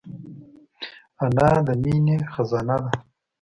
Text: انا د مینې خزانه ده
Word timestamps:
انا 1.23 1.49
د 1.67 1.69
مینې 1.81 2.17
خزانه 2.33 2.77
ده 2.83 2.91